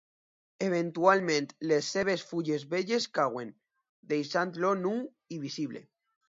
Eventualment 0.67 1.47
les 1.71 1.89
seves 1.97 2.23
fulles 2.29 2.65
velles 2.71 3.05
cauen, 3.19 3.53
deixant-lo 4.15 4.73
nu 4.81 4.95
i 5.37 5.41
visible. 5.47 5.85